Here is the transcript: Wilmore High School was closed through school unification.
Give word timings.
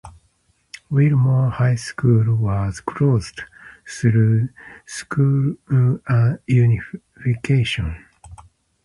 Wilmore 0.89 1.51
High 1.51 1.75
School 1.75 2.33
was 2.33 2.79
closed 2.79 3.43
through 3.87 4.49
school 4.87 5.53
unification. 6.47 8.03